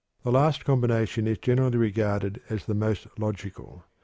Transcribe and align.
The 0.23 0.31
last 0.31 0.65
combination 0.65 1.27
is 1.27 1.37
generally 1.37 1.77
regarded 1.77 2.41
as 2.49 2.65
the 2.65 2.73
most 2.73 3.05
logical. 3.19 3.85